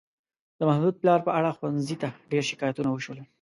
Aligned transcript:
د 0.57 0.59
محمود 0.69 0.95
پلار 1.01 1.19
په 1.27 1.31
اړه 1.37 1.55
ښوونځي 1.57 1.95
ته 2.01 2.09
ډېر 2.31 2.43
شکایتونه 2.51 2.89
وشول. 2.91 3.19